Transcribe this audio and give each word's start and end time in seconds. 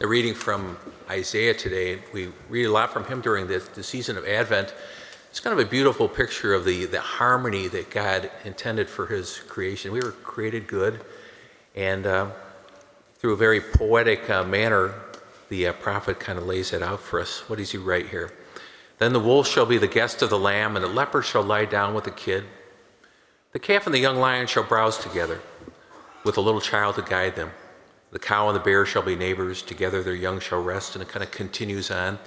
a 0.00 0.06
reading 0.06 0.32
from 0.34 0.78
Isaiah 1.10 1.54
today. 1.54 1.98
We 2.12 2.28
read 2.48 2.66
a 2.66 2.70
lot 2.70 2.92
from 2.92 3.04
him 3.06 3.20
during 3.20 3.48
the, 3.48 3.58
the 3.74 3.82
season 3.82 4.16
of 4.16 4.24
Advent. 4.24 4.72
It's 5.28 5.40
kind 5.40 5.58
of 5.58 5.66
a 5.66 5.68
beautiful 5.68 6.08
picture 6.08 6.54
of 6.54 6.64
the, 6.64 6.84
the 6.84 7.00
harmony 7.00 7.66
that 7.66 7.90
God 7.90 8.30
intended 8.44 8.88
for 8.88 9.06
his 9.06 9.38
creation. 9.48 9.90
We 9.90 10.00
were 10.00 10.12
created 10.12 10.68
good, 10.68 11.00
and 11.74 12.06
uh, 12.06 12.30
through 13.16 13.32
a 13.32 13.36
very 13.36 13.60
poetic 13.60 14.30
uh, 14.30 14.44
manner, 14.44 14.94
the 15.48 15.66
uh, 15.66 15.72
prophet 15.72 16.20
kind 16.20 16.38
of 16.38 16.46
lays 16.46 16.72
it 16.72 16.82
out 16.82 17.00
for 17.00 17.20
us. 17.20 17.48
What 17.48 17.58
does 17.58 17.72
he 17.72 17.78
write 17.78 18.08
here? 18.08 18.32
Then 18.98 19.12
the 19.12 19.20
wolf 19.20 19.48
shall 19.48 19.66
be 19.66 19.78
the 19.78 19.88
guest 19.88 20.22
of 20.22 20.30
the 20.30 20.38
lamb, 20.38 20.76
and 20.76 20.84
the 20.84 20.88
leopard 20.88 21.24
shall 21.24 21.42
lie 21.42 21.64
down 21.64 21.92
with 21.92 22.04
the 22.04 22.12
kid. 22.12 22.44
The 23.50 23.58
calf 23.58 23.86
and 23.86 23.94
the 23.94 23.98
young 23.98 24.16
lion 24.16 24.46
shall 24.46 24.62
browse 24.62 24.98
together, 24.98 25.40
with 26.22 26.36
a 26.36 26.40
little 26.40 26.60
child 26.60 26.94
to 26.94 27.02
guide 27.02 27.34
them. 27.34 27.50
The 28.10 28.18
cow 28.18 28.48
and 28.48 28.56
the 28.56 28.60
bear 28.60 28.86
shall 28.86 29.02
be 29.02 29.16
neighbors, 29.16 29.62
together 29.62 30.02
their 30.02 30.14
young 30.14 30.40
shall 30.40 30.62
rest. 30.62 30.94
And 30.94 31.02
it 31.02 31.08
kind 31.08 31.22
of 31.22 31.30
continues 31.30 31.90
on 31.90 32.18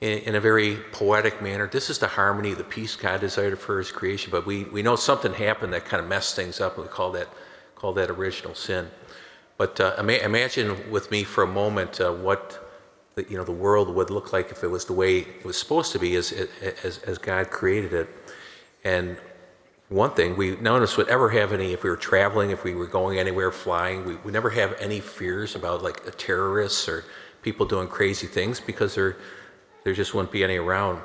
in, 0.00 0.18
in 0.20 0.34
a 0.34 0.40
very 0.40 0.76
poetic 0.92 1.42
manner. 1.42 1.66
This 1.66 1.90
is 1.90 1.98
the 1.98 2.06
harmony, 2.06 2.54
the 2.54 2.64
peace 2.64 2.96
God 2.96 3.20
desired 3.20 3.58
for 3.58 3.78
his 3.78 3.92
creation. 3.92 4.30
But 4.30 4.46
we, 4.46 4.64
we 4.64 4.82
know 4.82 4.96
something 4.96 5.32
happened 5.34 5.72
that 5.72 5.84
kind 5.84 6.02
of 6.02 6.08
messed 6.08 6.36
things 6.36 6.60
up, 6.60 6.76
and 6.76 6.86
we 6.86 6.90
call 6.90 7.12
that, 7.12 7.28
call 7.74 7.92
that 7.94 8.10
original 8.10 8.54
sin. 8.54 8.88
But 9.58 9.78
uh, 9.78 9.94
imagine 9.98 10.90
with 10.90 11.10
me 11.10 11.22
for 11.22 11.44
a 11.44 11.46
moment 11.46 12.00
uh, 12.00 12.12
what 12.12 12.66
the, 13.14 13.26
you 13.28 13.36
know, 13.36 13.44
the 13.44 13.52
world 13.52 13.94
would 13.94 14.08
look 14.08 14.32
like 14.32 14.50
if 14.50 14.64
it 14.64 14.68
was 14.68 14.86
the 14.86 14.94
way 14.94 15.18
it 15.18 15.44
was 15.44 15.58
supposed 15.58 15.92
to 15.92 15.98
be 15.98 16.16
as, 16.16 16.32
as, 16.82 16.98
as 16.98 17.18
God 17.18 17.50
created 17.50 17.92
it. 17.92 18.08
And 18.84 19.18
one 19.90 20.12
thing, 20.12 20.36
we 20.36 20.56
none 20.56 20.76
of 20.76 20.82
us 20.84 20.96
would 20.96 21.08
ever 21.08 21.28
have 21.30 21.52
any, 21.52 21.72
if 21.72 21.82
we 21.82 21.90
were 21.90 21.96
traveling, 21.96 22.50
if 22.50 22.62
we 22.62 22.74
were 22.74 22.86
going 22.86 23.18
anywhere, 23.18 23.50
flying, 23.50 24.04
we 24.04 24.14
would 24.16 24.32
never 24.32 24.48
have 24.50 24.74
any 24.80 25.00
fears 25.00 25.56
about 25.56 25.82
like 25.82 26.16
terrorists 26.16 26.88
or 26.88 27.04
people 27.42 27.66
doing 27.66 27.88
crazy 27.88 28.28
things 28.28 28.60
because 28.60 28.94
there, 28.94 29.16
there 29.82 29.92
just 29.92 30.14
wouldn't 30.14 30.30
be 30.30 30.44
any 30.44 30.56
around. 30.56 31.02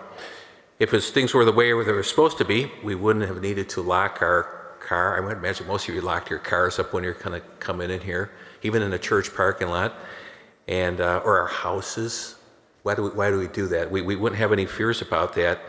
If 0.77 0.92
things 0.92 1.33
were 1.33 1.45
the 1.45 1.52
way 1.52 1.69
they 1.69 1.92
were 1.94 2.03
supposed 2.03 2.38
to 2.38 2.45
be, 2.45 2.72
we 2.83 2.94
wouldn't 2.94 3.25
have 3.25 3.42
needed 3.42 3.69
to 3.69 3.81
lock 3.81 4.22
our 4.22 4.75
car. 4.80 5.17
I 5.17 5.20
would 5.20 5.38
imagine 5.38 5.66
most 5.66 5.89
of 5.89 5.95
you 5.95 6.02
locked 6.02 6.30
your 6.30 6.39
cars 6.39 6.77
up 6.77 6.94
when 6.94 7.03
you're 7.03 7.16
kind 7.16 7.36
of 7.36 7.59
coming 7.59 7.89
in 7.89 8.02
here, 8.02 8.30
even 8.61 8.83
in 8.83 8.94
a 8.94 8.99
church 8.99 9.33
parking 9.33 9.70
lot, 9.70 9.95
and 10.67 11.02
uh, 11.02 11.22
or 11.25 11.39
our 11.39 11.47
houses. 11.47 12.36
Why 12.83 12.94
do 12.94 13.03
we, 13.03 13.09
why 13.09 13.31
do 13.31 13.39
we 13.39 13.47
do 13.47 13.67
that? 13.70 13.89
We, 13.89 14.03
we 14.03 14.16
wouldn't 14.16 14.39
have 14.39 14.52
any 14.52 14.67
fears 14.67 15.02
about 15.02 15.33
that 15.36 15.59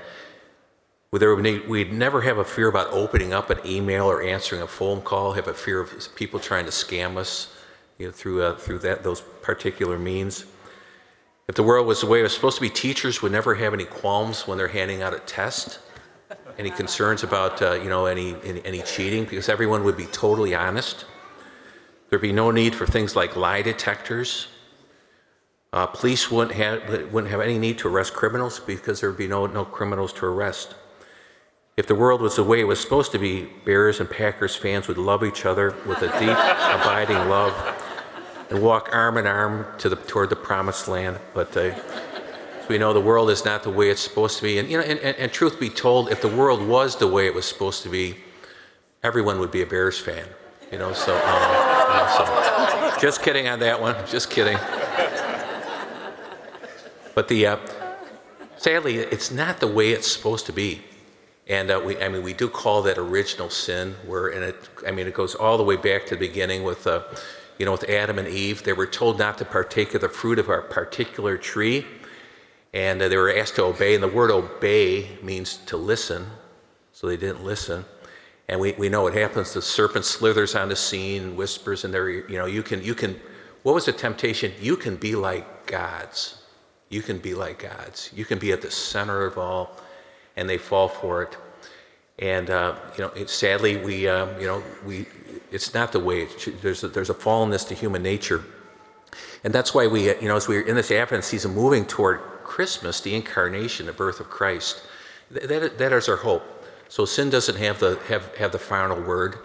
we'd 1.10 1.92
never 1.92 2.20
have 2.20 2.38
a 2.38 2.44
fear 2.44 2.68
about 2.68 2.88
opening 2.90 3.32
up 3.32 3.50
an 3.50 3.58
email 3.64 4.06
or 4.06 4.22
answering 4.22 4.62
a 4.62 4.66
phone 4.66 5.00
call, 5.00 5.32
have 5.32 5.48
a 5.48 5.54
fear 5.54 5.80
of 5.80 5.92
people 6.14 6.40
trying 6.40 6.64
to 6.64 6.70
scam 6.70 7.16
us 7.16 7.54
you 7.98 8.06
know, 8.06 8.12
through, 8.12 8.42
uh, 8.42 8.56
through 8.56 8.78
that, 8.80 9.02
those 9.02 9.20
particular 9.20 9.98
means. 9.98 10.44
If 11.48 11.54
the 11.54 11.62
world 11.62 11.86
was 11.86 12.00
the 12.00 12.06
way 12.06 12.20
it 12.20 12.22
was 12.24 12.34
supposed 12.34 12.56
to 12.56 12.60
be, 12.60 12.70
teachers 12.70 13.22
would 13.22 13.32
never 13.32 13.54
have 13.54 13.72
any 13.72 13.84
qualms 13.84 14.48
when 14.48 14.58
they're 14.58 14.68
handing 14.68 15.02
out 15.02 15.14
a 15.14 15.20
test, 15.20 15.78
any 16.58 16.70
concerns 16.70 17.22
about 17.22 17.62
uh, 17.62 17.74
you 17.74 17.88
know, 17.88 18.06
any, 18.06 18.34
any, 18.42 18.64
any 18.64 18.82
cheating, 18.82 19.24
because 19.24 19.48
everyone 19.48 19.84
would 19.84 19.96
be 19.96 20.06
totally 20.06 20.54
honest. 20.54 21.04
There'd 22.10 22.22
be 22.22 22.32
no 22.32 22.50
need 22.50 22.74
for 22.74 22.84
things 22.86 23.14
like 23.14 23.36
lie 23.36 23.62
detectors. 23.62 24.48
Uh, 25.72 25.86
police 25.86 26.30
wouldn't 26.30 26.56
have, 26.56 27.12
wouldn't 27.12 27.30
have 27.30 27.40
any 27.40 27.58
need 27.58 27.78
to 27.78 27.88
arrest 27.88 28.14
criminals 28.14 28.60
because 28.60 29.00
there'd 29.00 29.16
be 29.16 29.28
no, 29.28 29.46
no 29.46 29.64
criminals 29.64 30.12
to 30.14 30.26
arrest. 30.26 30.74
If 31.76 31.86
the 31.86 31.94
world 31.94 32.22
was 32.22 32.36
the 32.36 32.42
way 32.42 32.60
it 32.60 32.64
was 32.64 32.80
supposed 32.80 33.12
to 33.12 33.18
be, 33.18 33.42
Bears 33.66 34.00
and 34.00 34.08
Packers 34.08 34.56
fans 34.56 34.88
would 34.88 34.96
love 34.96 35.22
each 35.22 35.44
other 35.44 35.74
with 35.84 35.98
a 36.00 36.08
deep, 36.18 36.22
abiding 36.22 37.28
love 37.28 37.52
and 38.48 38.62
walk 38.62 38.88
arm 38.92 39.18
in 39.18 39.26
arm 39.26 39.66
to 39.80 39.90
the, 39.90 39.96
toward 39.96 40.30
the 40.30 40.36
promised 40.36 40.88
land. 40.88 41.18
But 41.34 41.54
uh, 41.54 41.74
we 42.70 42.78
know 42.78 42.94
the 42.94 43.00
world 43.00 43.28
is 43.28 43.44
not 43.44 43.62
the 43.62 43.68
way 43.68 43.90
it's 43.90 44.00
supposed 44.00 44.38
to 44.38 44.44
be. 44.44 44.58
And, 44.58 44.70
you 44.70 44.78
know, 44.78 44.84
and, 44.84 44.98
and, 45.00 45.18
and 45.18 45.30
truth 45.30 45.60
be 45.60 45.68
told, 45.68 46.10
if 46.10 46.22
the 46.22 46.34
world 46.34 46.66
was 46.66 46.96
the 46.96 47.08
way 47.08 47.26
it 47.26 47.34
was 47.34 47.44
supposed 47.44 47.82
to 47.82 47.90
be, 47.90 48.16
everyone 49.02 49.38
would 49.38 49.50
be 49.50 49.60
a 49.60 49.66
Bears 49.66 49.98
fan. 49.98 50.26
You 50.72 50.78
know, 50.78 50.94
so, 50.94 51.14
um, 51.14 51.22
know, 51.22 52.14
so 52.16 53.00
just 53.02 53.20
kidding 53.20 53.48
on 53.48 53.58
that 53.60 53.78
one. 53.78 53.96
Just 54.06 54.30
kidding. 54.30 54.56
But 57.14 57.28
the 57.28 57.46
uh, 57.46 57.58
sadly, 58.56 58.96
it's 58.96 59.30
not 59.30 59.60
the 59.60 59.66
way 59.66 59.90
it's 59.90 60.10
supposed 60.10 60.46
to 60.46 60.54
be. 60.54 60.80
And 61.48 61.70
uh, 61.70 61.80
we, 61.84 62.00
I 62.02 62.08
mean, 62.08 62.22
we 62.22 62.32
do 62.32 62.48
call 62.48 62.82
that 62.82 62.98
original 62.98 63.50
sin, 63.50 63.94
where, 64.04 64.28
and 64.28 64.42
it, 64.42 64.56
I 64.86 64.90
mean, 64.90 65.06
it 65.06 65.14
goes 65.14 65.34
all 65.34 65.56
the 65.56 65.62
way 65.62 65.76
back 65.76 66.06
to 66.06 66.16
the 66.16 66.18
beginning 66.18 66.64
with, 66.64 66.86
uh, 66.86 67.02
you 67.58 67.64
know, 67.64 67.72
with 67.72 67.88
Adam 67.88 68.18
and 68.18 68.26
Eve. 68.26 68.64
They 68.64 68.72
were 68.72 68.86
told 68.86 69.18
not 69.18 69.38
to 69.38 69.44
partake 69.44 69.94
of 69.94 70.00
the 70.00 70.08
fruit 70.08 70.40
of 70.40 70.48
a 70.48 70.62
particular 70.62 71.38
tree, 71.38 71.86
and 72.74 73.00
uh, 73.00 73.08
they 73.08 73.16
were 73.16 73.32
asked 73.32 73.56
to 73.56 73.64
obey. 73.64 73.94
And 73.94 74.02
the 74.02 74.08
word 74.08 74.32
obey 74.32 75.18
means 75.22 75.58
to 75.66 75.76
listen, 75.76 76.26
so 76.92 77.06
they 77.06 77.16
didn't 77.16 77.44
listen. 77.44 77.84
And 78.48 78.60
we, 78.60 78.72
we 78.72 78.88
know 78.88 79.02
what 79.02 79.14
happens. 79.14 79.54
The 79.54 79.62
serpent 79.62 80.04
slithers 80.04 80.56
on 80.56 80.68
the 80.68 80.76
scene, 80.76 81.36
whispers 81.36 81.84
in 81.84 81.92
there, 81.92 82.08
you 82.08 82.38
know, 82.38 82.46
you 82.46 82.62
can, 82.62 82.82
you 82.82 82.94
can, 82.94 83.20
what 83.62 83.74
was 83.74 83.86
the 83.86 83.92
temptation? 83.92 84.52
You 84.60 84.76
can 84.76 84.96
be 84.96 85.14
like 85.14 85.66
gods. 85.66 86.42
You 86.88 87.02
can 87.02 87.18
be 87.18 87.34
like 87.34 87.60
gods. 87.60 88.10
You 88.14 88.24
can 88.24 88.38
be 88.38 88.52
at 88.52 88.62
the 88.62 88.70
center 88.70 89.24
of 89.24 89.38
all 89.38 89.80
and 90.36 90.48
they 90.48 90.58
fall 90.58 90.88
for 90.88 91.22
it. 91.22 91.36
And 92.18 92.50
uh, 92.50 92.76
you 92.96 93.04
know, 93.04 93.10
it, 93.10 93.28
sadly, 93.28 93.76
we 93.76 94.08
um, 94.08 94.40
you 94.40 94.46
know 94.46 94.62
we 94.84 95.06
it's 95.50 95.74
not 95.74 95.92
the 95.92 96.00
way. 96.00 96.22
It 96.22 96.62
there's 96.62 96.82
a, 96.82 96.88
there's 96.88 97.10
a 97.10 97.14
fallenness 97.14 97.66
to 97.68 97.74
human 97.74 98.02
nature, 98.02 98.44
and 99.44 99.52
that's 99.52 99.74
why 99.74 99.86
we 99.86 100.14
you 100.20 100.28
know 100.28 100.36
as 100.36 100.48
we're 100.48 100.62
in 100.62 100.76
this 100.76 100.90
Advent 100.90 101.24
season, 101.24 101.54
moving 101.54 101.84
toward 101.84 102.20
Christmas, 102.44 103.00
the 103.00 103.14
incarnation, 103.14 103.86
the 103.86 103.92
birth 103.92 104.20
of 104.20 104.30
Christ. 104.30 104.82
That, 105.30 105.76
that 105.78 105.92
is 105.92 106.08
our 106.08 106.16
hope. 106.16 106.44
So 106.88 107.04
sin 107.04 107.30
doesn't 107.30 107.56
have 107.56 107.80
the 107.80 107.98
have, 108.08 108.34
have 108.36 108.52
the 108.52 108.58
final 108.58 109.00
word. 109.02 109.36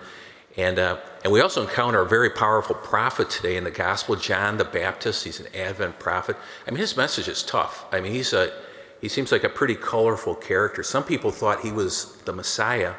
And, 0.57 0.79
uh, 0.79 0.97
and 1.23 1.31
we 1.31 1.39
also 1.39 1.61
encounter 1.61 2.01
a 2.01 2.05
very 2.05 2.29
powerful 2.29 2.75
prophet 2.75 3.29
today 3.29 3.55
in 3.55 3.63
the 3.63 3.71
gospel, 3.71 4.15
John 4.15 4.57
the 4.57 4.65
Baptist. 4.65 5.23
He's 5.23 5.39
an 5.39 5.47
Advent 5.55 5.97
prophet. 5.97 6.35
I 6.67 6.71
mean, 6.71 6.79
his 6.79 6.97
message 6.97 7.27
is 7.27 7.41
tough. 7.41 7.85
I 7.91 8.01
mean, 8.01 8.11
he's 8.11 8.33
a, 8.33 8.51
he 9.01 9.09
seems 9.09 9.31
like 9.31 9.43
a 9.43 9.49
pretty 9.49 9.75
colorful 9.75 10.35
character. 10.35 10.83
Some 10.83 11.03
people 11.03 11.31
thought 11.31 11.61
he 11.61 11.71
was 11.71 12.17
the 12.25 12.33
Messiah, 12.33 12.93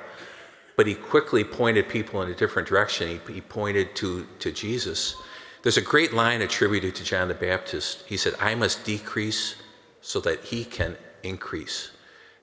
but 0.77 0.87
he 0.87 0.95
quickly 0.95 1.45
pointed 1.45 1.89
people 1.89 2.23
in 2.23 2.31
a 2.31 2.35
different 2.35 2.69
direction. 2.69 3.09
He, 3.09 3.33
he 3.35 3.41
pointed 3.41 3.95
to, 3.97 4.27
to 4.41 4.51
Jesus. 4.51 5.17
There's 5.63 5.77
a 5.77 5.83
great 5.83 6.13
line 6.13 6.43
attributed 6.43 6.97
to 6.97 7.05
John 7.05 7.29
the 7.29 7.35
Baptist. 7.35 8.05
He 8.07 8.17
said, 8.17 8.35
I 8.41 8.57
must 8.57 8.85
decrease 8.85 9.55
so 10.01 10.19
that 10.21 10.41
he 10.41 10.65
can 10.65 10.97
increase. 11.23 11.93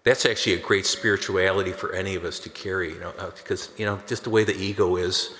That's 0.06 0.26
actually 0.26 0.54
a 0.54 0.60
great 0.60 0.86
spirituality 0.86 1.74
for 1.74 1.94
any 1.94 2.16
of 2.16 2.24
us 2.24 2.40
to 2.40 2.50
carry, 2.50 2.94
you 2.94 3.00
know, 3.02 3.14
uh, 3.20 3.32
because, 3.32 3.72
you 3.78 3.86
know, 3.86 4.00
just 4.08 4.24
the 4.24 4.30
way 4.30 4.46
the 4.46 4.56
ego 4.56 4.96
is. 4.96 5.36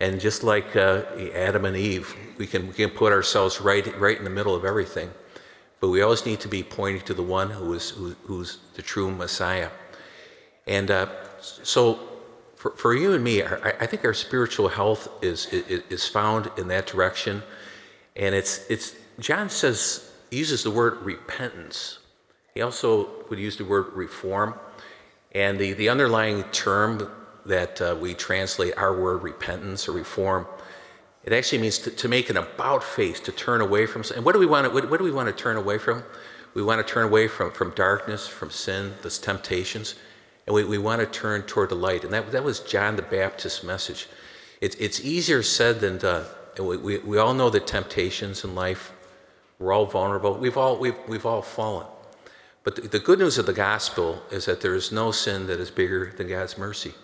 And 0.00 0.20
just 0.20 0.42
like 0.42 0.74
uh, 0.74 1.02
Adam 1.32 1.64
and 1.64 1.76
Eve, 1.76 2.12
we 2.36 2.48
can, 2.48 2.66
we 2.66 2.74
can 2.74 2.90
put 2.90 3.12
ourselves 3.12 3.60
right, 3.60 3.86
right 4.00 4.18
in 4.18 4.24
the 4.24 4.30
middle 4.30 4.54
of 4.56 4.64
everything. 4.64 5.08
But 5.80 5.88
we 5.88 6.02
always 6.02 6.24
need 6.24 6.40
to 6.40 6.48
be 6.48 6.62
pointing 6.62 7.02
to 7.02 7.14
the 7.14 7.22
one 7.22 7.50
who 7.50 7.72
is, 7.74 7.90
who, 7.90 8.16
who's 8.24 8.58
the 8.74 8.82
true 8.82 9.10
Messiah. 9.10 9.70
And 10.66 10.90
uh, 10.90 11.08
so 11.40 11.98
for, 12.56 12.70
for 12.70 12.94
you 12.94 13.12
and 13.12 13.22
me, 13.22 13.42
I, 13.42 13.74
I 13.80 13.86
think 13.86 14.04
our 14.04 14.14
spiritual 14.14 14.68
health 14.68 15.08
is, 15.22 15.46
is, 15.46 15.82
is 15.90 16.08
found 16.08 16.50
in 16.56 16.68
that 16.68 16.86
direction. 16.86 17.42
And 18.16 18.34
it's, 18.34 18.64
it's 18.70 18.94
John 19.20 19.50
says, 19.50 20.10
uses 20.30 20.62
the 20.62 20.70
word 20.70 21.02
repentance. 21.02 21.98
He 22.54 22.62
also 22.62 23.08
would 23.28 23.38
use 23.38 23.56
the 23.56 23.64
word 23.64 23.92
reform. 23.92 24.54
And 25.32 25.58
the, 25.58 25.72
the 25.72 25.88
underlying 25.88 26.44
term 26.44 27.10
that 27.44 27.80
uh, 27.82 27.96
we 28.00 28.14
translate 28.14 28.76
our 28.78 28.98
word 28.98 29.22
repentance 29.22 29.88
or 29.88 29.92
reform 29.92 30.46
it 31.24 31.32
actually 31.32 31.58
means 31.58 31.78
to, 31.78 31.90
to 31.90 32.08
make 32.08 32.28
an 32.30 32.36
about 32.36 32.84
face, 32.84 33.18
to 33.20 33.32
turn 33.32 33.60
away 33.60 33.86
from. 33.86 34.02
And 34.14 34.24
what 34.24 34.32
do 34.32 34.38
we 34.38 34.46
want? 34.46 34.66
To, 34.66 34.72
what, 34.72 34.90
what 34.90 34.98
do 34.98 35.04
we 35.04 35.12
want 35.12 35.28
to 35.28 35.34
turn 35.34 35.56
away 35.56 35.78
from? 35.78 36.02
We 36.52 36.62
want 36.62 36.86
to 36.86 36.92
turn 36.92 37.04
away 37.04 37.28
from, 37.28 37.50
from 37.50 37.70
darkness, 37.70 38.28
from 38.28 38.50
sin, 38.50 38.94
those 39.02 39.18
temptations, 39.18 39.96
and 40.46 40.54
we, 40.54 40.64
we 40.64 40.78
want 40.78 41.00
to 41.00 41.06
turn 41.06 41.42
toward 41.42 41.70
the 41.70 41.76
light. 41.76 42.04
And 42.04 42.12
that, 42.12 42.30
that 42.32 42.44
was 42.44 42.60
John 42.60 42.96
the 42.96 43.02
Baptist's 43.02 43.64
message. 43.64 44.06
It, 44.60 44.80
it's 44.80 45.00
easier 45.00 45.42
said 45.42 45.80
than 45.80 45.98
done. 45.98 46.26
We, 46.58 46.76
we, 46.76 46.98
we 46.98 47.18
all 47.18 47.34
know 47.34 47.50
the 47.50 47.58
temptations 47.60 48.44
in 48.44 48.54
life. 48.54 48.92
We're 49.58 49.72
all 49.72 49.86
vulnerable. 49.86 50.34
We've 50.34 50.56
all, 50.56 50.78
we've, 50.78 50.96
we've 51.08 51.26
all 51.26 51.42
fallen. 51.42 51.86
But 52.62 52.76
the, 52.76 52.82
the 52.82 52.98
good 52.98 53.18
news 53.18 53.38
of 53.38 53.46
the 53.46 53.52
gospel 53.52 54.22
is 54.30 54.44
that 54.44 54.60
there 54.60 54.74
is 54.74 54.92
no 54.92 55.10
sin 55.10 55.46
that 55.48 55.58
is 55.58 55.70
bigger 55.70 56.12
than 56.16 56.28
God's 56.28 56.56
mercy. 56.56 56.94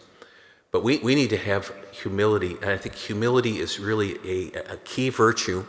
But 0.73 0.85
we, 0.85 0.99
we 0.99 1.15
need 1.15 1.31
to 1.31 1.37
have 1.37 1.73
humility. 1.91 2.57
And 2.63 2.71
I 2.71 2.77
think 2.77 2.95
humility 2.95 3.59
is 3.59 3.81
really 3.81 4.19
a, 4.25 4.73
a 4.73 4.77
key 4.79 5.09
virtue 5.09 5.65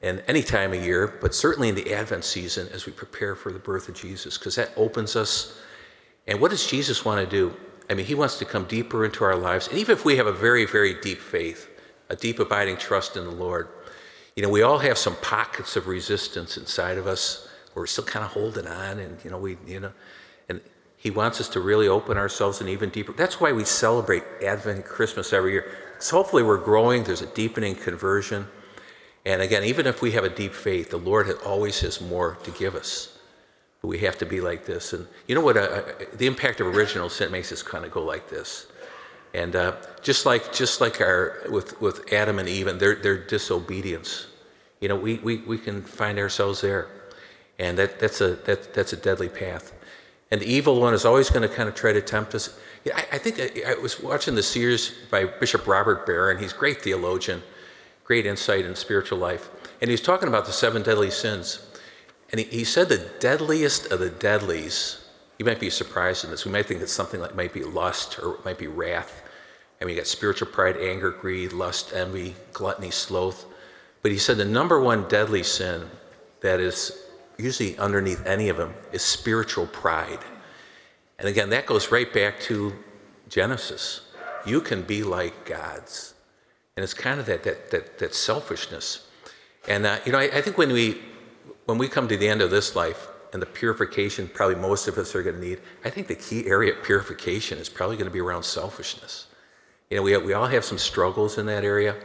in 0.00 0.20
any 0.26 0.42
time 0.42 0.72
of 0.72 0.82
year, 0.82 1.18
but 1.20 1.34
certainly 1.34 1.68
in 1.68 1.74
the 1.74 1.94
Advent 1.94 2.24
season 2.24 2.68
as 2.72 2.86
we 2.86 2.92
prepare 2.92 3.34
for 3.36 3.52
the 3.52 3.58
birth 3.58 3.88
of 3.88 3.94
Jesus, 3.94 4.38
because 4.38 4.56
that 4.56 4.70
opens 4.76 5.16
us. 5.16 5.60
And 6.26 6.40
what 6.40 6.50
does 6.50 6.66
Jesus 6.66 7.04
want 7.04 7.22
to 7.22 7.30
do? 7.30 7.54
I 7.90 7.94
mean, 7.94 8.06
he 8.06 8.14
wants 8.14 8.38
to 8.38 8.44
come 8.44 8.64
deeper 8.64 9.04
into 9.04 9.22
our 9.24 9.36
lives. 9.36 9.68
And 9.68 9.78
even 9.78 9.96
if 9.96 10.04
we 10.04 10.16
have 10.16 10.26
a 10.26 10.32
very, 10.32 10.64
very 10.64 10.94
deep 11.00 11.20
faith, 11.20 11.68
a 12.08 12.16
deep 12.16 12.38
abiding 12.38 12.78
trust 12.78 13.16
in 13.16 13.24
the 13.24 13.30
Lord, 13.30 13.68
You 14.36 14.42
know, 14.42 14.48
we 14.48 14.62
all 14.62 14.78
have 14.78 14.96
some 14.96 15.16
pockets 15.16 15.76
of 15.76 15.86
resistance 15.86 16.56
inside 16.56 16.96
of 16.96 17.06
us 17.06 17.48
we're 17.74 17.86
still 17.86 18.04
kind 18.04 18.24
of 18.24 18.30
holding 18.32 18.66
on, 18.66 18.98
and 18.98 19.18
you 19.24 19.30
know, 19.30 19.38
we, 19.38 19.56
you 19.66 19.80
know, 19.80 19.92
He 21.02 21.10
wants 21.10 21.40
us 21.40 21.48
to 21.48 21.60
really 21.60 21.88
open 21.88 22.16
ourselves 22.16 22.60
and 22.60 22.70
even 22.70 22.88
deeper. 22.88 23.12
That's 23.12 23.40
why 23.40 23.50
we 23.50 23.64
celebrate 23.64 24.22
Advent 24.40 24.84
Christmas 24.84 25.32
every 25.32 25.50
year. 25.50 25.76
So 25.98 26.16
hopefully, 26.18 26.44
we're 26.44 26.58
growing. 26.58 27.02
There's 27.02 27.22
a 27.22 27.26
deepening 27.26 27.74
conversion, 27.74 28.46
and 29.26 29.42
again, 29.42 29.64
even 29.64 29.88
if 29.88 30.00
we 30.00 30.12
have 30.12 30.22
a 30.22 30.28
deep 30.28 30.54
faith, 30.54 30.90
the 30.90 30.98
Lord 30.98 31.28
always 31.44 31.80
has 31.80 32.00
more 32.00 32.38
to 32.44 32.52
give 32.52 32.76
us. 32.76 33.18
But 33.80 33.88
we 33.88 33.98
have 33.98 34.16
to 34.18 34.26
be 34.26 34.40
like 34.40 34.64
this, 34.64 34.92
and 34.92 35.08
you 35.26 35.34
know 35.34 35.40
what? 35.40 35.56
Uh, 35.56 35.82
the 36.14 36.28
impact 36.28 36.60
of 36.60 36.68
original 36.68 37.08
sin 37.08 37.32
makes 37.32 37.50
us 37.50 37.64
kind 37.64 37.84
of 37.84 37.90
go 37.90 38.04
like 38.04 38.30
this. 38.30 38.68
And 39.34 39.56
uh, 39.56 39.74
just 40.02 40.24
like 40.24 40.52
just 40.52 40.80
like 40.80 41.00
our 41.00 41.42
with 41.50 41.80
with 41.80 42.12
Adam 42.12 42.38
and 42.38 42.48
Eve 42.48 42.68
and 42.68 42.78
their 42.78 42.94
their 42.94 43.18
disobedience, 43.18 44.28
you 44.80 44.86
know, 44.86 44.94
we, 44.94 45.16
we, 45.16 45.38
we 45.38 45.58
can 45.58 45.82
find 45.82 46.20
ourselves 46.20 46.60
there, 46.60 46.86
and 47.58 47.76
that 47.76 47.98
that's 47.98 48.20
a 48.20 48.36
that 48.46 48.72
that's 48.72 48.92
a 48.92 48.96
deadly 48.96 49.28
path. 49.28 49.72
And 50.32 50.40
the 50.40 50.52
evil 50.52 50.80
one 50.80 50.94
is 50.94 51.04
always 51.04 51.30
going 51.30 51.48
to 51.48 51.54
kind 51.54 51.68
of 51.68 51.76
try 51.76 51.92
to 51.92 52.02
tempt 52.02 52.34
us. 52.34 52.58
I, 52.92 53.06
I 53.12 53.18
think 53.18 53.38
I, 53.38 53.70
I, 53.70 53.74
was 53.74 54.00
watching 54.00 54.34
the 54.34 54.42
series 54.42 54.90
by 55.08 55.26
Bishop 55.26 55.68
Robert 55.68 56.04
Barron. 56.04 56.38
He's 56.38 56.52
a 56.52 56.56
great 56.56 56.82
theologian, 56.82 57.44
great 58.02 58.26
insight 58.26 58.64
in 58.64 58.74
spiritual 58.74 59.18
life, 59.18 59.50
and 59.80 59.88
he's 59.88 60.00
talking 60.00 60.28
about 60.28 60.46
the 60.46 60.52
seven 60.52 60.82
deadly 60.82 61.12
sins. 61.12 61.64
And 62.30 62.40
he, 62.40 62.46
he 62.46 62.64
said 62.64 62.88
the 62.88 63.08
deadliest 63.20 63.92
of 63.92 64.00
the 64.00 64.10
deadlies. 64.10 65.06
You 65.38 65.44
might 65.44 65.60
be 65.60 65.70
surprised 65.70 66.24
in 66.24 66.30
this. 66.30 66.44
We 66.44 66.50
might 66.50 66.66
think 66.66 66.80
it's 66.80 66.92
something 66.92 67.20
like 67.20 67.36
might 67.36 67.52
be 67.52 67.62
lust 67.62 68.18
or 68.18 68.34
it 68.34 68.44
might 68.44 68.58
be 68.58 68.66
wrath 68.66 69.22
and 69.82 69.90
we 69.90 69.96
got 69.96 70.06
spiritual 70.06 70.46
pride, 70.46 70.76
anger, 70.76 71.10
greed, 71.10 71.52
lust, 71.52 71.92
envy, 71.92 72.36
gluttony, 72.52 72.92
sloth. 72.92 73.46
But 74.00 74.12
he 74.12 74.18
said 74.18 74.36
the 74.36 74.44
number 74.44 74.78
one 74.78 75.08
deadly 75.08 75.42
sin 75.42 75.90
that 76.40 76.60
is 76.60 77.04
usually 77.42 77.76
underneath 77.78 78.24
any 78.26 78.48
of 78.48 78.56
them 78.56 78.74
is 78.92 79.02
spiritual 79.02 79.66
pride. 79.66 80.20
And 81.18 81.28
again, 81.28 81.50
that 81.50 81.66
goes 81.66 81.90
right 81.90 82.12
back 82.12 82.40
to 82.40 82.72
Genesis. 83.28 84.02
You 84.46 84.60
can 84.60 84.82
be 84.82 85.02
like 85.02 85.44
gods. 85.44 86.14
And 86.76 86.84
it's 86.84 86.94
kind 86.94 87.20
of 87.20 87.26
that, 87.26 87.42
that, 87.44 87.70
that, 87.70 87.98
that 87.98 88.14
selfishness. 88.14 89.08
And, 89.68 89.86
uh, 89.86 89.98
you 90.04 90.12
know, 90.12 90.18
I, 90.18 90.24
I 90.24 90.40
think 90.40 90.58
when 90.58 90.72
we, 90.72 91.00
when 91.66 91.78
we 91.78 91.88
come 91.88 92.08
to 92.08 92.16
the 92.16 92.28
end 92.28 92.42
of 92.42 92.50
this 92.50 92.74
life, 92.74 93.08
and 93.32 93.40
the 93.40 93.46
purification 93.46 94.28
probably 94.28 94.56
most 94.56 94.88
of 94.88 94.98
us 94.98 95.14
are 95.14 95.22
going 95.22 95.36
to 95.36 95.42
need, 95.42 95.60
I 95.84 95.90
think 95.90 96.06
the 96.06 96.14
key 96.14 96.46
area 96.46 96.74
of 96.74 96.84
purification 96.84 97.58
is 97.58 97.68
probably 97.68 97.96
going 97.96 98.08
to 98.08 98.12
be 98.12 98.20
around 98.20 98.44
selfishness. 98.44 99.26
You 99.90 99.96
know, 99.96 100.02
we, 100.02 100.16
we 100.18 100.32
all 100.34 100.46
have 100.46 100.64
some 100.64 100.78
struggles 100.78 101.38
in 101.38 101.46
that 101.46 101.64
area. 101.64 101.96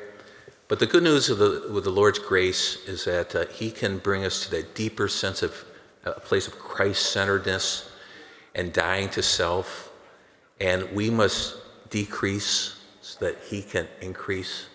But 0.67 0.79
the 0.79 0.85
good 0.85 1.03
news 1.03 1.27
the, 1.27 1.69
with 1.71 1.85
the 1.85 1.89
Lord's 1.89 2.19
grace 2.19 2.85
is 2.87 3.05
that 3.05 3.35
uh, 3.35 3.45
He 3.47 3.71
can 3.71 3.99
bring 3.99 4.25
us 4.25 4.43
to 4.45 4.51
that 4.51 4.75
deeper 4.75 5.07
sense 5.07 5.41
of 5.41 5.65
uh, 6.05 6.11
a 6.11 6.19
place 6.19 6.47
of 6.47 6.59
Christ 6.59 7.11
centeredness 7.11 7.89
and 8.53 8.73
dying 8.73 9.09
to 9.09 9.23
self. 9.23 9.91
And 10.59 10.91
we 10.91 11.09
must 11.09 11.55
decrease 11.89 12.75
so 13.01 13.25
that 13.25 13.37
He 13.47 13.61
can 13.61 13.87
increase. 14.01 14.67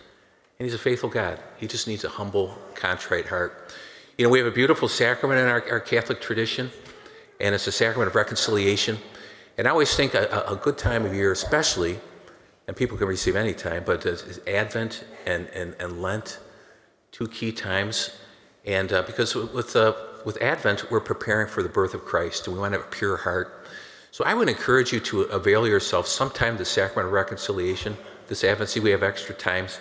And 0.57 0.65
He's 0.65 0.73
a 0.73 0.79
faithful 0.79 1.09
God. 1.09 1.39
He 1.57 1.67
just 1.67 1.87
needs 1.87 2.03
a 2.03 2.09
humble, 2.09 2.57
contrite 2.73 3.27
heart. 3.27 3.71
You 4.17 4.25
know, 4.25 4.31
we 4.31 4.39
have 4.39 4.47
a 4.47 4.51
beautiful 4.51 4.87
sacrament 4.87 5.39
in 5.39 5.47
our, 5.47 5.63
our 5.69 5.79
Catholic 5.79 6.21
tradition, 6.21 6.71
and 7.39 7.53
it's 7.53 7.67
a 7.67 7.71
sacrament 7.71 8.07
of 8.07 8.15
reconciliation. 8.15 8.97
And 9.57 9.67
I 9.67 9.71
always 9.71 9.95
think 9.95 10.15
a, 10.15 10.45
a 10.47 10.55
good 10.55 10.77
time 10.77 11.05
of 11.05 11.13
year, 11.13 11.31
especially, 11.31 11.99
and 12.67 12.75
people 12.75 12.97
can 12.97 13.07
receive 13.07 13.35
any 13.35 13.53
time, 13.53 13.83
but 13.85 14.05
it's 14.05 14.39
Advent 14.47 15.03
and, 15.25 15.47
and, 15.47 15.75
and 15.79 16.01
Lent, 16.01 16.39
two 17.11 17.27
key 17.27 17.51
times. 17.51 18.17
And 18.65 18.93
uh, 18.93 19.03
because 19.03 19.35
with, 19.35 19.75
uh, 19.75 19.93
with 20.25 20.41
Advent, 20.41 20.89
we're 20.89 21.01
preparing 21.01 21.47
for 21.47 21.61
the 21.61 21.69
birth 21.69 21.93
of 21.93 22.05
Christ, 22.05 22.47
and 22.47 22.55
we 22.55 22.61
want 22.61 22.73
to 22.73 22.79
have 22.79 22.87
a 22.87 22.91
pure 22.91 23.17
heart. 23.17 23.67
So 24.11 24.23
I 24.23 24.33
would 24.33 24.47
encourage 24.47 24.93
you 24.93 24.99
to 25.01 25.21
avail 25.23 25.67
yourself 25.67 26.07
sometime 26.07 26.55
the 26.55 26.65
sacrament 26.65 27.07
of 27.07 27.13
reconciliation 27.13 27.97
this 28.27 28.43
Advent. 28.43 28.69
See, 28.69 28.79
we 28.79 28.91
have 28.91 29.03
extra 29.03 29.35
times. 29.35 29.79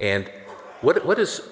And 0.00 0.28
what, 0.80 1.04
what, 1.06 1.18
is, 1.18 1.42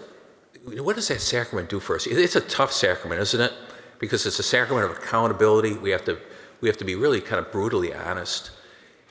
what 0.65 0.97
does 0.97 1.09
that 1.09 1.21
sacrament 1.21 1.69
do 1.69 1.79
for 1.79 1.95
us? 1.95 2.07
It's 2.07 2.37
a 2.37 2.41
tough 2.41 2.73
sacrament, 2.73 3.21
isn't 3.21 3.41
it? 3.41 3.53
Because 3.99 4.27
it's 4.27 4.39
a 4.39 4.43
sacrament 4.43 4.91
of 4.91 4.97
accountability. 4.97 5.75
We 5.75 5.91
have 5.91 6.05
to, 6.07 6.19
we 6.61 6.69
have 6.69 6.79
to 6.79 6.85
be 6.85 6.97
really 6.97 7.21
kind 7.21 7.39
of 7.39 7.53
brutally 7.53 7.95
honest. 7.95 8.51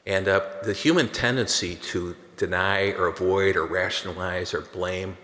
And 0.10 0.28
uh, 0.28 0.42
the 0.64 0.74
human 0.74 1.08
tendency 1.10 1.76
to 1.92 2.16
deny 2.36 2.94
or 2.94 3.10
avoid 3.10 3.56
or 3.56 3.68
rationalize 3.68 4.56
or 4.56 4.62
blame, 4.62 5.16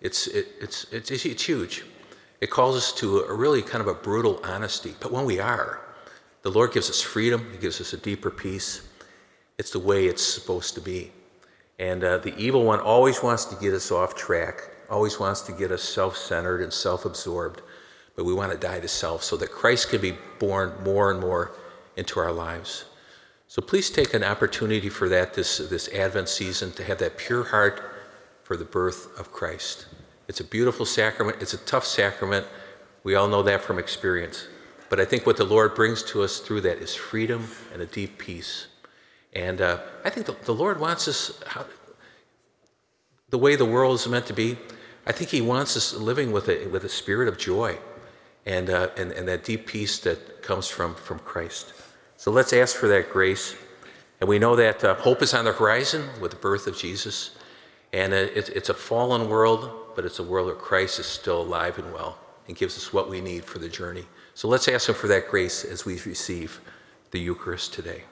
it's, 0.00 0.26
it, 0.26 0.48
it's, 0.58 0.84
it's, 0.90 1.10
it's 1.10 1.44
huge. 1.44 1.84
It 2.40 2.48
calls 2.48 2.74
us 2.74 2.92
to 2.94 3.18
a 3.18 3.34
really 3.34 3.60
kind 3.60 3.82
of 3.82 3.88
a 3.88 3.94
brutal 3.94 4.40
honesty. 4.42 4.94
But 5.00 5.12
when 5.12 5.26
we 5.26 5.38
are, 5.38 5.82
the 6.40 6.50
Lord 6.50 6.72
gives 6.72 6.88
us 6.88 7.02
freedom, 7.02 7.46
He 7.52 7.58
gives 7.58 7.78
us 7.78 7.92
a 7.92 7.98
deeper 7.98 8.30
peace. 8.30 8.88
It's 9.58 9.70
the 9.70 9.78
way 9.78 10.06
it's 10.06 10.26
supposed 10.26 10.74
to 10.76 10.80
be. 10.80 11.12
And 11.78 12.02
uh, 12.02 12.16
the 12.16 12.34
evil 12.38 12.64
one 12.64 12.80
always 12.80 13.22
wants 13.22 13.44
to 13.44 13.56
get 13.56 13.74
us 13.74 13.92
off 13.92 14.14
track, 14.14 14.62
always 14.88 15.20
wants 15.20 15.42
to 15.42 15.52
get 15.52 15.70
us 15.70 15.82
self 15.82 16.16
centered 16.16 16.62
and 16.62 16.72
self 16.72 17.04
absorbed. 17.04 17.60
But 18.16 18.24
we 18.24 18.32
want 18.32 18.50
to 18.50 18.56
die 18.56 18.80
to 18.80 18.88
self 18.88 19.22
so 19.24 19.36
that 19.36 19.52
Christ 19.52 19.90
can 19.90 20.00
be 20.00 20.16
born 20.38 20.72
more 20.82 21.10
and 21.10 21.20
more 21.20 21.52
into 21.98 22.18
our 22.18 22.32
lives. 22.32 22.86
So 23.52 23.60
please 23.60 23.90
take 23.90 24.14
an 24.14 24.24
opportunity 24.24 24.88
for 24.88 25.10
that 25.10 25.34
this, 25.34 25.58
this 25.58 25.86
Advent 25.88 26.30
season 26.30 26.72
to 26.72 26.84
have 26.84 26.96
that 27.00 27.18
pure 27.18 27.44
heart 27.44 27.82
for 28.44 28.56
the 28.56 28.64
birth 28.64 29.08
of 29.18 29.30
Christ. 29.30 29.84
It's 30.26 30.40
a 30.40 30.44
beautiful 30.44 30.86
sacrament, 30.86 31.42
it's 31.42 31.52
a 31.52 31.58
tough 31.58 31.84
sacrament. 31.84 32.46
We 33.04 33.14
all 33.14 33.28
know 33.28 33.42
that 33.42 33.60
from 33.60 33.78
experience. 33.78 34.46
But 34.88 35.00
I 35.00 35.04
think 35.04 35.26
what 35.26 35.36
the 35.36 35.44
Lord 35.44 35.74
brings 35.74 36.02
to 36.04 36.22
us 36.22 36.38
through 36.38 36.62
that 36.62 36.78
is 36.78 36.94
freedom 36.94 37.46
and 37.74 37.82
a 37.82 37.84
deep 37.84 38.16
peace. 38.16 38.68
And 39.34 39.60
uh, 39.60 39.80
I 40.02 40.08
think 40.08 40.24
the, 40.24 40.36
the, 40.46 40.54
Lord 40.54 40.80
wants 40.80 41.06
us, 41.06 41.38
how, 41.46 41.66
the 43.28 43.36
way 43.36 43.54
the 43.54 43.66
world 43.66 43.96
is 43.96 44.08
meant 44.08 44.24
to 44.28 44.32
be, 44.32 44.56
I 45.06 45.12
think 45.12 45.28
He 45.28 45.42
wants 45.42 45.76
us 45.76 45.92
living 45.92 46.32
with 46.32 46.48
a, 46.48 46.68
with 46.68 46.84
a 46.84 46.88
spirit 46.88 47.28
of 47.28 47.36
joy 47.36 47.78
and, 48.46 48.70
uh, 48.70 48.88
and, 48.96 49.12
and 49.12 49.28
that 49.28 49.44
deep 49.44 49.66
peace 49.66 49.98
that 49.98 50.42
comes 50.42 50.68
from, 50.68 50.94
from 50.94 51.18
Christ. 51.18 51.74
So 52.22 52.30
let's 52.30 52.52
ask 52.52 52.76
for 52.76 52.86
that 52.86 53.10
grace. 53.10 53.56
And 54.20 54.28
we 54.28 54.38
know 54.38 54.54
that 54.54 54.84
uh, 54.84 54.94
hope 54.94 55.22
is 55.22 55.34
on 55.34 55.44
the 55.44 55.50
horizon 55.50 56.08
with 56.20 56.30
the 56.30 56.36
birth 56.36 56.68
of 56.68 56.78
Jesus. 56.78 57.32
And 57.92 58.12
it's, 58.12 58.48
it's 58.48 58.68
a 58.68 58.74
fallen 58.74 59.28
world, 59.28 59.68
but 59.96 60.04
it's 60.04 60.20
a 60.20 60.22
world 60.22 60.46
where 60.46 60.54
Christ 60.54 61.00
is 61.00 61.06
still 61.06 61.42
alive 61.42 61.80
and 61.80 61.92
well 61.92 62.16
and 62.46 62.56
gives 62.56 62.76
us 62.76 62.92
what 62.92 63.10
we 63.10 63.20
need 63.20 63.44
for 63.44 63.58
the 63.58 63.68
journey. 63.68 64.04
So 64.34 64.46
let's 64.46 64.68
ask 64.68 64.88
Him 64.88 64.94
for 64.94 65.08
that 65.08 65.26
grace 65.26 65.64
as 65.64 65.84
we 65.84 65.94
receive 66.06 66.60
the 67.10 67.18
Eucharist 67.18 67.74
today. 67.74 68.04